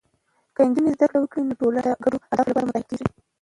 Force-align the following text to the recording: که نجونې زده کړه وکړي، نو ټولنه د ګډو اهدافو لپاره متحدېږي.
که 0.55 0.61
نجونې 0.67 0.91
زده 0.95 1.05
کړه 1.09 1.19
وکړي، 1.21 1.41
نو 1.47 1.53
ټولنه 1.59 1.79
د 1.83 1.87
ګډو 2.03 2.17
اهدافو 2.23 2.49
لپاره 2.51 2.67
متحدېږي. 2.67 3.07